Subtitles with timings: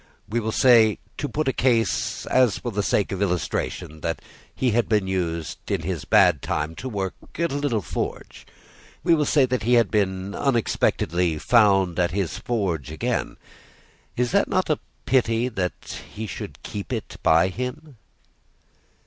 [0.27, 4.19] We will say, to put a case and for the sake of illustration, that
[4.55, 8.47] he had been used, in his bad time, to work at a little forge.
[9.03, 9.85] We will say that he was
[10.33, 13.37] unexpectedly found at his forge again.
[14.17, 17.97] Is it not a pity that he should keep it by him?"